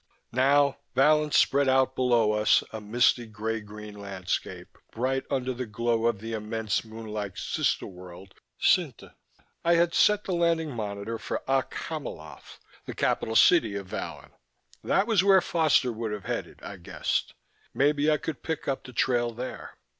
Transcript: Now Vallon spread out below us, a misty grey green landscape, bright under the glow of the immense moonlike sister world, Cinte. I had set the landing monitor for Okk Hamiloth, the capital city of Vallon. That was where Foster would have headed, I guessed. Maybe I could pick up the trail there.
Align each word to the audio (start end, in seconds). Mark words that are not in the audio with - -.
Now 0.33 0.79
Vallon 0.95 1.29
spread 1.29 1.69
out 1.69 1.95
below 1.95 2.31
us, 2.31 2.63
a 2.73 2.81
misty 2.81 3.27
grey 3.27 3.59
green 3.61 3.93
landscape, 3.93 4.75
bright 4.91 5.25
under 5.29 5.53
the 5.53 5.67
glow 5.67 6.07
of 6.07 6.21
the 6.21 6.33
immense 6.33 6.83
moonlike 6.83 7.37
sister 7.37 7.85
world, 7.85 8.33
Cinte. 8.59 9.13
I 9.63 9.75
had 9.75 9.93
set 9.93 10.23
the 10.23 10.33
landing 10.33 10.71
monitor 10.71 11.19
for 11.19 11.43
Okk 11.47 11.71
Hamiloth, 11.75 12.57
the 12.87 12.95
capital 12.95 13.35
city 13.35 13.75
of 13.75 13.85
Vallon. 13.89 14.31
That 14.83 15.05
was 15.05 15.23
where 15.23 15.39
Foster 15.39 15.91
would 15.91 16.13
have 16.13 16.25
headed, 16.25 16.63
I 16.63 16.77
guessed. 16.77 17.35
Maybe 17.71 18.09
I 18.09 18.17
could 18.17 18.41
pick 18.41 18.67
up 18.67 18.83
the 18.83 18.93
trail 18.93 19.29
there. 19.31 19.77